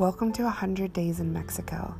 [0.00, 1.94] Welcome to 100 Days in Mexico,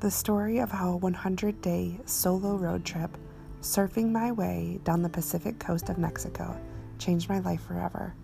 [0.00, 3.18] the story of how a 100 day solo road trip
[3.60, 6.58] surfing my way down the Pacific coast of Mexico
[6.98, 8.14] changed my life forever.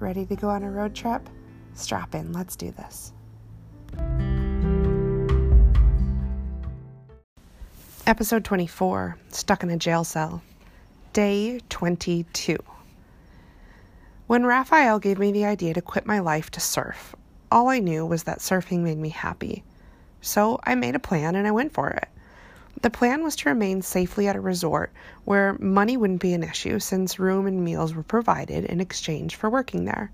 [0.00, 1.28] Ready to go on a road trip?
[1.74, 3.12] Strap in, let's do this.
[8.04, 10.42] Episode 24 Stuck in a Jail Cell.
[11.12, 12.58] Day 22.
[14.26, 17.14] When Raphael gave me the idea to quit my life to surf,
[17.54, 19.62] all I knew was that surfing made me happy.
[20.20, 22.08] So I made a plan and I went for it.
[22.82, 24.92] The plan was to remain safely at a resort
[25.24, 29.48] where money wouldn't be an issue since room and meals were provided in exchange for
[29.48, 30.10] working there.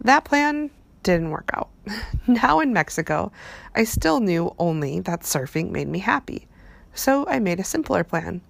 [0.00, 0.70] That plan
[1.02, 1.68] didn't work out.
[2.26, 3.32] now in Mexico,
[3.74, 6.48] I still knew only that surfing made me happy.
[6.94, 8.40] So I made a simpler plan.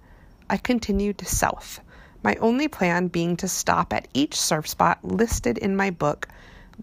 [0.49, 1.81] I continued south,
[2.23, 6.29] my only plan being to stop at each surf spot listed in my book,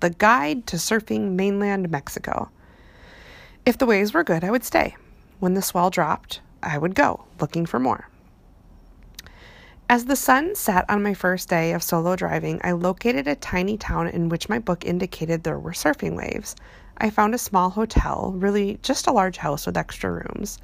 [0.00, 2.50] The Guide to Surfing Mainland Mexico.
[3.66, 4.94] If the waves were good, I would stay.
[5.40, 8.08] When the swell dropped, I would go, looking for more.
[9.88, 13.76] As the sun set on my first day of solo driving, I located a tiny
[13.76, 16.54] town in which my book indicated there were surfing waves.
[16.98, 20.60] I found a small hotel, really just a large house with extra rooms.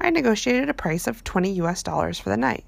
[0.00, 2.64] I negotiated a price of 20 US dollars for the night,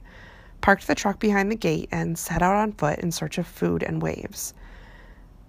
[0.61, 3.83] parked the truck behind the gate, and set out on foot in search of food
[3.83, 4.55] and waves.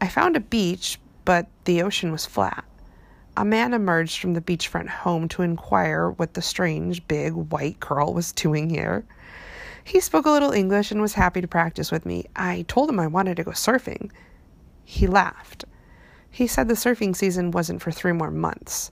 [0.02, 2.66] I found a beach, but the ocean was flat.
[3.38, 8.14] A man emerged from the beachfront home to inquire what the strange, big, white girl
[8.14, 9.06] was doing here.
[9.84, 12.26] He spoke a little English and was happy to practice with me.
[12.36, 14.12] I told him I wanted to go surfing.
[14.84, 15.66] He laughed.
[16.30, 18.92] He said the surfing season wasn't for three more months.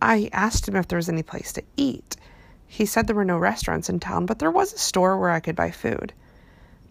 [0.00, 2.16] I asked him if there was any place to eat.
[2.66, 5.40] He said there were no restaurants in town, but there was a store where I
[5.40, 6.12] could buy food.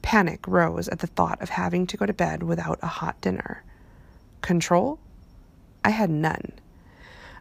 [0.03, 3.63] Panic rose at the thought of having to go to bed without a hot dinner.
[4.41, 4.99] Control?
[5.83, 6.51] I had none.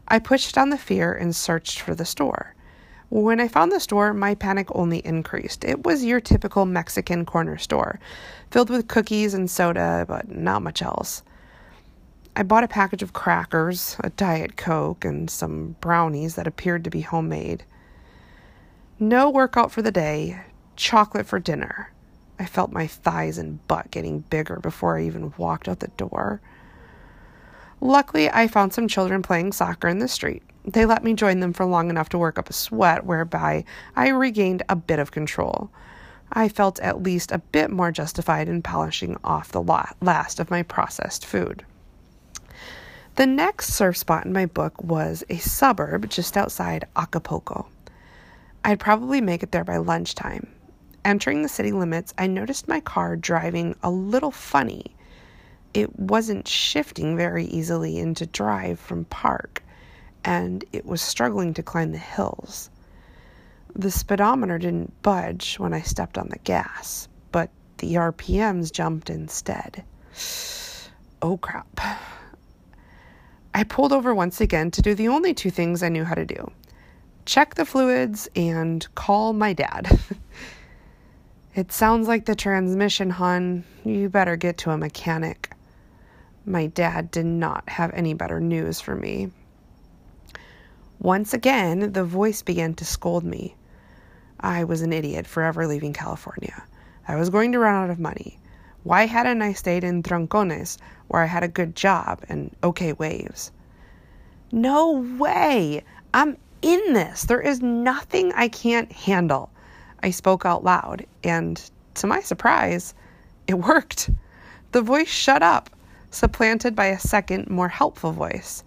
[0.08, 2.54] I pushed down the fear and searched for the store.
[3.10, 5.64] When I found the store, my panic only increased.
[5.64, 8.00] It was your typical Mexican corner store,
[8.50, 11.22] filled with cookies and soda, but not much else.
[12.34, 16.90] I bought a package of crackers, a Diet Coke, and some brownies that appeared to
[16.90, 17.64] be homemade.
[18.98, 20.40] No workout for the day,
[20.76, 21.92] chocolate for dinner.
[22.42, 26.40] I felt my thighs and butt getting bigger before I even walked out the door.
[27.80, 30.42] Luckily, I found some children playing soccer in the street.
[30.64, 33.64] They let me join them for long enough to work up a sweat, whereby
[33.94, 35.70] I regained a bit of control.
[36.32, 40.64] I felt at least a bit more justified in polishing off the last of my
[40.64, 41.64] processed food.
[43.14, 47.68] The next surf spot in my book was a suburb just outside Acapulco.
[48.64, 50.48] I'd probably make it there by lunchtime.
[51.04, 54.94] Entering the city limits, I noticed my car driving a little funny.
[55.74, 59.62] It wasn't shifting very easily into drive from park,
[60.24, 62.70] and it was struggling to climb the hills.
[63.74, 69.82] The speedometer didn't budge when I stepped on the gas, but the RPMs jumped instead.
[71.20, 71.80] Oh crap.
[73.54, 76.24] I pulled over once again to do the only two things I knew how to
[76.24, 76.50] do
[77.24, 79.98] check the fluids and call my dad.
[81.54, 83.64] it sounds like the transmission, hon.
[83.84, 85.52] You better get to a mechanic.
[86.44, 89.30] My dad did not have any better news for me.
[90.98, 93.54] Once again, the voice began to scold me.
[94.40, 96.64] I was an idiot for ever leaving California.
[97.06, 98.38] I was going to run out of money.
[98.82, 103.52] Why hadn't I stayed in Troncones, where I had a good job and okay waves?
[104.50, 105.84] No way!
[106.12, 107.22] I'm in this.
[107.24, 109.51] There is nothing I can't handle.
[110.02, 111.60] I spoke out loud, and
[111.94, 112.94] to my surprise,
[113.46, 114.10] it worked.
[114.72, 115.70] The voice shut up,
[116.10, 118.64] supplanted by a second, more helpful voice.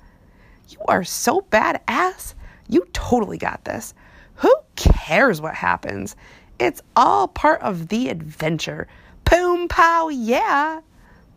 [0.69, 2.34] You are so badass.
[2.68, 3.94] You totally got this.
[4.35, 6.16] Who cares what happens?
[6.59, 8.88] It's all part of the adventure.
[9.29, 10.81] Boom, pow, yeah.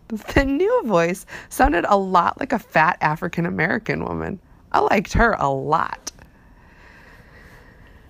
[0.08, 4.40] The new voice sounded a lot like a fat African American woman.
[4.72, 6.12] I liked her a lot.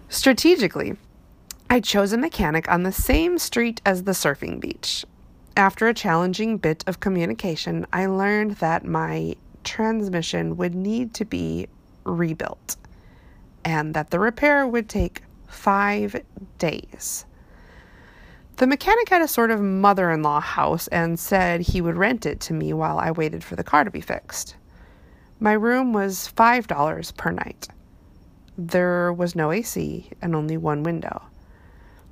[0.08, 0.96] Strategically,
[1.70, 5.04] I chose a mechanic on the same street as the surfing beach.
[5.54, 11.68] After a challenging bit of communication, I learned that my transmission would need to be
[12.04, 12.76] rebuilt
[13.66, 16.16] and that the repair would take five
[16.56, 17.26] days.
[18.56, 22.24] The mechanic had a sort of mother in law house and said he would rent
[22.24, 24.56] it to me while I waited for the car to be fixed.
[25.38, 27.68] My room was $5 per night.
[28.56, 31.24] There was no AC and only one window.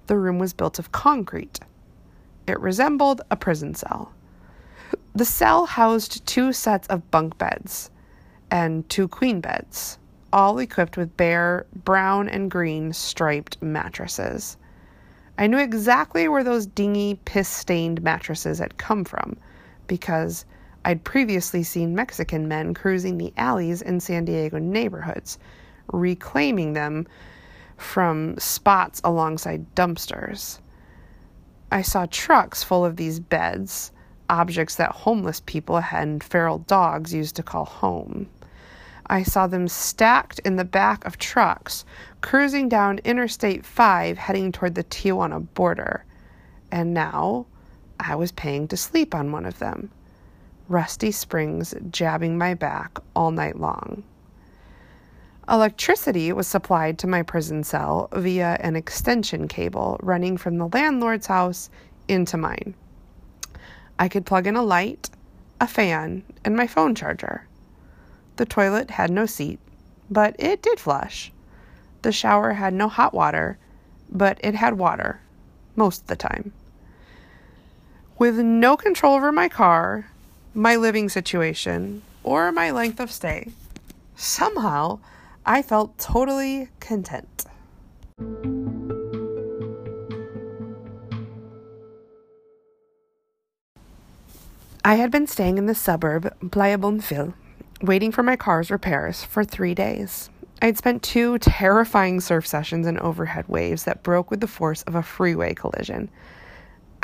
[0.07, 1.61] The room was built of concrete.
[2.47, 4.13] It resembled a prison cell.
[5.15, 7.91] The cell housed two sets of bunk beds.
[8.51, 9.99] and two queen beds,
[10.33, 14.57] all equipped with bare brown and green striped mattresses.
[15.39, 19.37] I knew exactly where those dingy, piss stained mattresses had come from
[19.87, 20.45] because
[20.85, 25.39] I'd previously seen Mexican men cruising the alleys in San Diego neighborhoods,
[25.93, 27.07] reclaiming them
[27.77, 30.61] from spots alongside dumpsters.
[31.71, 33.93] I saw trucks full of these beds,
[34.29, 38.29] objects that homeless people and feral dogs used to call home.
[39.09, 41.85] I saw them stacked in the back of trucks,
[42.23, 46.05] cruising down Interstate 5 heading toward the Tijuana border.
[46.73, 47.47] And now
[48.01, 49.91] I was paying to sleep on one of them.
[50.69, 54.03] Rusty springs jabbing my back all night long.
[55.49, 61.29] Electricity was supplied to my prison cell via an extension cable running from the landlord's
[61.29, 61.71] house
[62.09, 62.75] into mine.
[63.97, 65.09] I could plug in a light,
[65.61, 67.47] a fan, and my phone charger.
[68.37, 69.61] The toilet had no seat,
[70.11, 71.33] but it did flush.
[72.03, 73.57] The shower had no hot water,
[74.11, 75.21] but it had water
[75.77, 76.53] most of the time.
[78.19, 80.11] With no control over my car,
[80.55, 83.53] my living situation, or my length of stay,
[84.17, 84.99] somehow
[85.49, 87.45] I felt totally content.
[94.85, 97.35] I had been staying in the suburb Playa Bonfil,
[97.81, 100.31] waiting for my car's repairs for three days.
[100.61, 104.83] I had spent two terrifying surf sessions in overhead waves that broke with the force
[104.83, 106.11] of a freeway collision.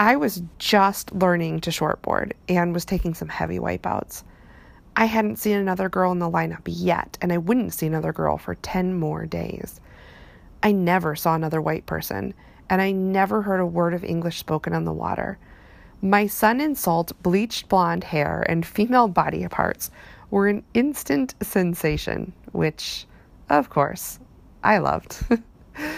[0.00, 4.24] I was just learning to shortboard and was taking some heavy wipeouts.
[4.94, 8.36] I hadn't seen another girl in the lineup yet, and I wouldn't see another girl
[8.36, 9.80] for 10 more days.
[10.62, 12.34] I never saw another white person,
[12.68, 15.38] and I never heard a word of English spoken on the water.
[16.02, 19.90] My sun and salt, bleached blonde hair, and female body parts
[20.30, 23.06] were an instant sensation, which,
[23.48, 24.18] of course,
[24.62, 25.24] I loved.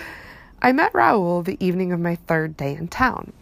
[0.63, 3.33] I met Raul the evening of my third day in town.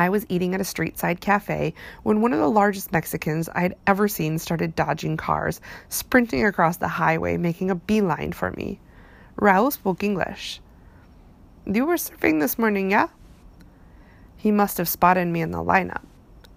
[0.00, 1.74] I was eating at a street side cafe
[2.04, 5.60] when one of the largest Mexicans I had ever seen started dodging cars,
[5.90, 8.80] sprinting across the highway, making a beeline for me.
[9.38, 10.62] Raul spoke English.
[11.66, 13.08] You were surfing this morning, yeah?
[14.38, 16.04] He must have spotted me in the lineup.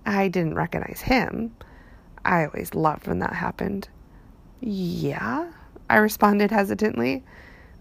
[0.05, 1.53] I didn't recognize him.
[2.23, 3.89] I always loved when that happened.
[4.61, 5.51] Yeah,
[5.89, 7.25] I responded hesitantly.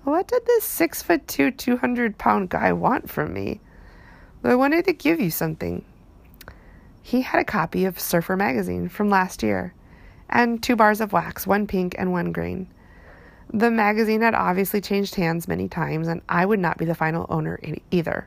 [0.02, 3.60] What did this six foot two, 200 pound guy want from me?
[4.44, 5.84] I wanted to give you something.
[7.00, 9.72] He had a copy of Surfer magazine from last year,
[10.28, 12.66] and two bars of wax, one pink and one green.
[13.52, 17.26] The magazine had obviously changed hands many times, and I would not be the final
[17.28, 17.60] owner
[17.92, 18.26] either.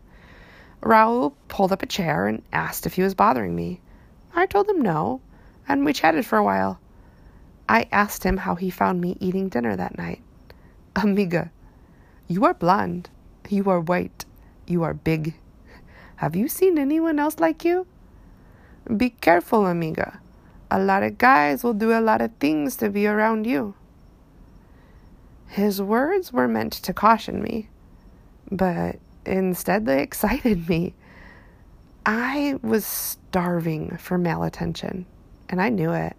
[0.81, 3.81] Raul pulled up a chair and asked if he was bothering me.
[4.33, 5.19] I told him no,
[5.67, 6.79] and we chatted for a while.
[7.67, 10.21] I asked him how he found me eating dinner that night.
[10.95, 11.51] Amiga,
[12.27, 13.09] you are blonde,
[13.49, 14.23] you are white,
[14.65, 15.33] you are big,
[16.17, 17.87] have you seen anyone else like you?
[18.95, 20.19] Be careful, amiga.
[20.71, 23.75] A lot of guys will do a lot of things to be around you.
[25.47, 27.69] His words were meant to caution me,
[28.51, 30.93] but instead they excited me.
[32.05, 35.05] I was starving for male attention,
[35.49, 36.15] and I knew it.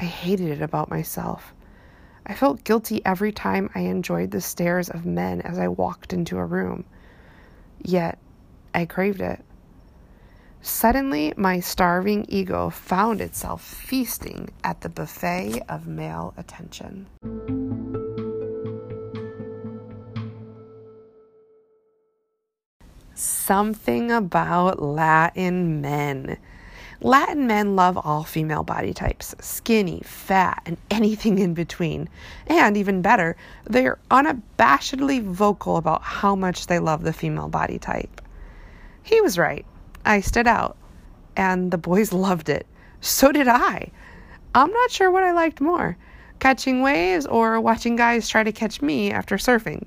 [0.00, 1.54] I hated it about myself.
[2.26, 6.38] I felt guilty every time I enjoyed the stares of men as I walked into
[6.38, 6.84] a room.
[7.82, 8.18] Yet
[8.74, 9.44] I craved it.
[10.64, 17.06] Suddenly, my starving ego found itself feasting at the buffet of male attention.
[23.14, 26.38] Something about Latin men.
[27.00, 32.08] Latin men love all female body types skinny, fat, and anything in between.
[32.46, 38.21] And even better, they're unabashedly vocal about how much they love the female body type.
[39.02, 39.64] He was right.
[40.04, 40.76] I stood out,
[41.36, 42.66] and the boys loved it.
[43.00, 43.90] So did I.
[44.54, 45.96] I'm not sure what I liked more
[46.42, 49.86] catching waves or watching guys try to catch me after surfing.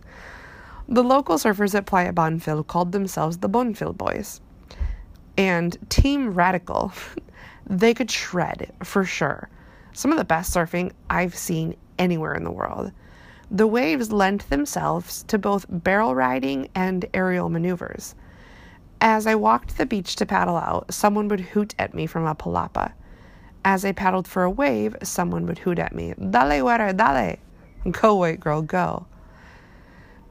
[0.88, 4.40] The local surfers at Playa Bonfil called themselves the Bonfil Boys.
[5.36, 6.94] And Team Radical,
[7.66, 9.50] they could shred for sure.
[9.92, 12.94] Some of the best surfing I've seen anywhere in the world.
[13.52, 18.16] The waves lent themselves to both barrel riding and aerial maneuvers.
[19.02, 22.36] As I walked the beach to paddle out, someone would hoot at me from a
[22.36, 22.94] palapa.
[23.64, 27.38] As I paddled for a wave, someone would hoot at me, Dale, güera, dale!
[27.92, 29.06] Go, white girl, go.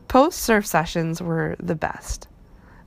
[0.09, 2.29] Post surf sessions were the best.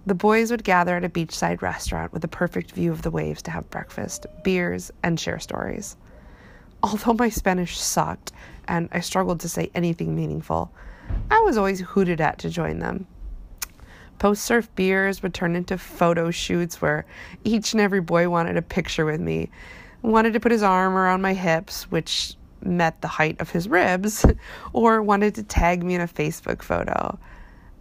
[0.06, 3.42] The boys would gather at a beachside restaurant with a perfect view of the waves
[3.44, 5.98] to have breakfast, beers, and share stories.
[6.82, 8.32] Although my Spanish sucked
[8.68, 10.72] and I struggled to say anything meaningful,
[11.30, 13.08] I was always hooted at to join them.
[14.20, 17.06] Post surf beers would turn into photo shoots where
[17.44, 19.50] each and every boy wanted a picture with me,
[20.02, 24.26] wanted to put his arm around my hips, which met the height of his ribs,
[24.74, 27.20] or wanted to tag me in a Facebook photo.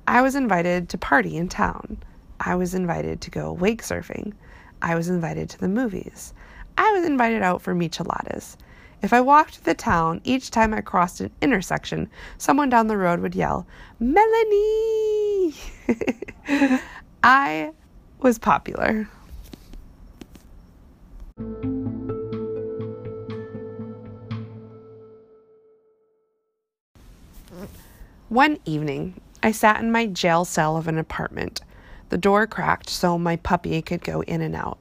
[0.06, 1.98] I was invited to party in town.
[2.38, 4.34] I was invited to go wake surfing.
[4.82, 6.34] I was invited to the movies.
[6.76, 8.56] I was invited out for micheladas.
[9.02, 13.20] If I walked the town, each time I crossed an intersection, someone down the road
[13.20, 13.66] would yell,
[13.98, 15.25] Melanie!
[17.22, 17.72] I
[18.20, 19.08] was popular.
[28.28, 31.60] One evening, I sat in my jail cell of an apartment.
[32.08, 34.78] The door cracked so my puppy could go in and out.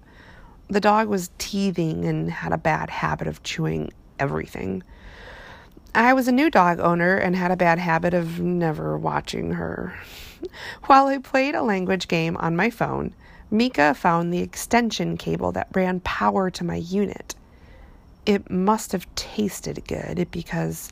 [0.68, 4.84] The dog was teething and had a bad habit of chewing everything.
[5.94, 9.94] I was a new dog owner and had a bad habit of never watching her.
[10.86, 13.13] While I played a language game on my phone,
[13.51, 17.36] Mika found the extension cable that ran power to my unit.
[18.25, 20.92] It must have tasted good because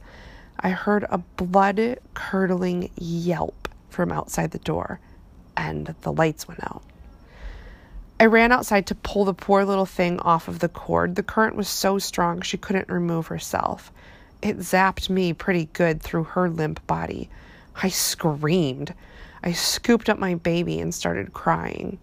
[0.59, 4.99] I heard a blood curdling yelp from outside the door
[5.57, 6.83] and the lights went out.
[8.19, 11.15] I ran outside to pull the poor little thing off of the cord.
[11.15, 13.91] The current was so strong she couldn't remove herself.
[14.41, 17.29] It zapped me pretty good through her limp body.
[17.81, 18.93] I screamed.
[19.43, 21.99] I scooped up my baby and started crying.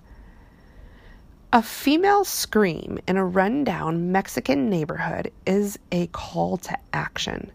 [1.52, 7.50] A female scream in a rundown Mexican neighborhood is a call to action.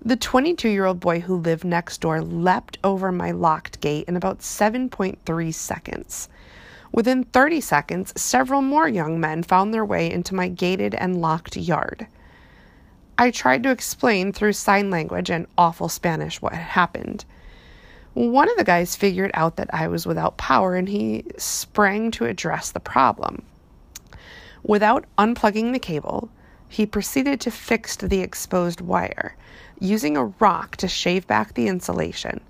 [0.00, 4.16] The 22 year old boy who lived next door leapt over my locked gate in
[4.16, 6.28] about 7.3 seconds.
[6.92, 11.56] Within 30 seconds, several more young men found their way into my gated and locked
[11.56, 12.06] yard.
[13.18, 17.24] I tried to explain through sign language and awful Spanish what had happened.
[18.14, 22.24] One of the guys figured out that I was without power and he sprang to
[22.24, 23.42] address the problem.
[24.62, 26.30] Without unplugging the cable,
[26.68, 29.36] he proceeded to fix the exposed wire,
[29.78, 32.40] using a rock to shave back the insulation.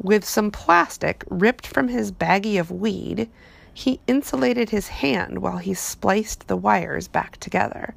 [0.00, 3.28] With some plastic ripped from his baggie of weed,
[3.72, 7.94] he insulated his hand while he spliced the wires back together.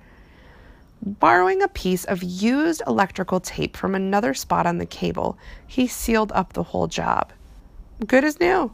[1.03, 6.31] Borrowing a piece of used electrical tape from another spot on the cable, he sealed
[6.33, 7.33] up the whole job.
[8.05, 8.73] Good as new.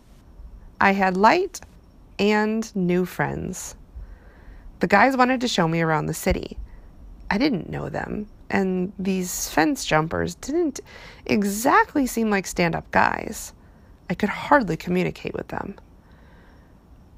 [0.82, 1.62] I had light
[2.20, 3.76] and new friends.
[4.80, 6.58] The guys wanted to show me around the city.
[7.32, 10.82] I didn't know them, and these fence jumpers didn't
[11.26, 13.54] exactly seem like stand up guys.
[14.10, 15.76] I could hardly communicate with them.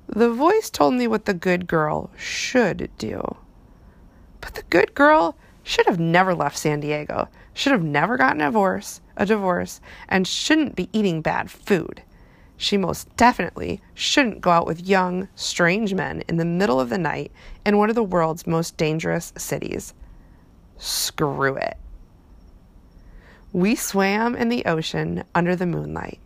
[0.08, 3.38] The voice told me what the good girl should do.
[4.42, 8.46] But the good girl should have never left San Diego, should have never gotten a
[8.46, 12.04] divorce, a divorce, and shouldn't be eating bad food.
[12.58, 16.98] She most definitely shouldn't go out with young, strange men in the middle of the
[16.98, 17.32] night
[17.66, 19.94] in one of the world's most dangerous cities
[20.80, 21.78] screw it.
[23.52, 26.20] We swam in the ocean under the moonlight,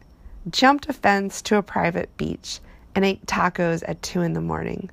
[0.50, 2.60] jumped a fence to a private beach,
[2.96, 4.90] and ate tacos at 2 in the morning.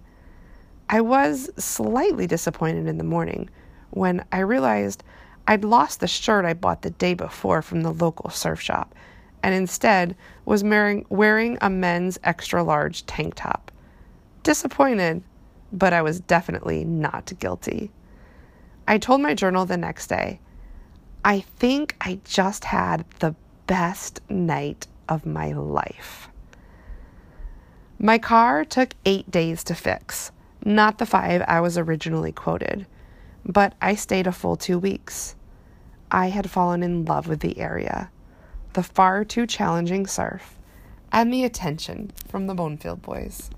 [0.92, 3.48] I was slightly disappointed in the morning
[3.90, 5.04] when I realized
[5.46, 8.92] I'd lost the shirt I bought the day before from the local surf shop
[9.40, 13.70] and instead was wearing, a men's extra large tank top.
[14.42, 15.22] Disappointed,
[15.72, 17.92] but I was definitely not guilty.
[18.88, 20.40] I told my journal the next day,
[21.24, 23.36] I think I just had the
[23.68, 26.28] best night of my life.
[28.00, 30.32] My car took eight days to fix,
[30.64, 32.86] not the five I was originally quoted,
[33.44, 35.34] but I stayed a full two weeks.
[36.10, 38.10] I had fallen in love with the area,
[38.72, 40.58] the far too challenging surf,
[41.12, 43.50] and the attention from the Bonfil boys.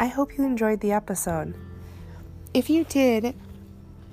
[0.00, 1.54] I hope you enjoyed the episode.
[2.54, 3.34] If you did,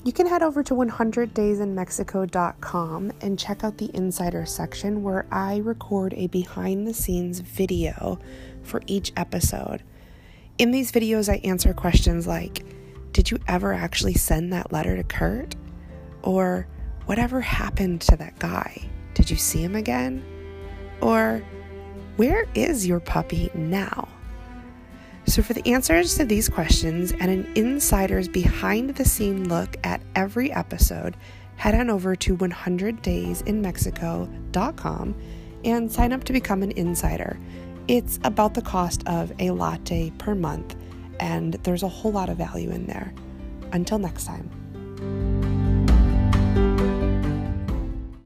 [0.06, 6.14] you can head over to 100daysinmexico.com and check out the insider section where I record
[6.14, 8.20] a behind the scenes video
[8.62, 9.82] for each episode.
[10.60, 12.64] In these videos, I answer questions like
[13.14, 15.56] Did you ever actually send that letter to Kurt?
[16.22, 16.68] Or
[17.08, 18.88] whatever happened to that guy?
[19.16, 20.24] Did you see him again?
[21.02, 21.42] Or
[22.18, 24.08] where is your puppy now?
[25.28, 30.02] So, for the answers to these questions and an insider's behind the scene look at
[30.16, 31.18] every episode,
[31.56, 35.16] head on over to 100daysinmexico.com
[35.64, 37.40] and sign up to become an insider.
[37.88, 40.76] It's about the cost of a latte per month,
[41.20, 43.12] and there's a whole lot of value in there.
[43.72, 44.65] Until next time.